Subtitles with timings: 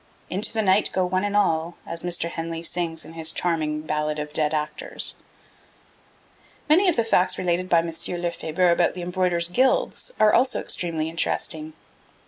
[0.31, 2.27] 'Into the night go one and all,' as Mr.
[2.31, 5.13] Henley sings in his charming Ballade of Dead Actors.
[6.67, 7.91] Many of the facts related by M.
[8.07, 11.73] Lefebure about the embroiderers' guilds are also extremely interesting.